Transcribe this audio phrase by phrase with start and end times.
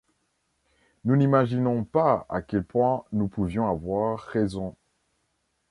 [1.05, 4.75] Nous n’imaginions pas à quel point nous pouvions avoir raison.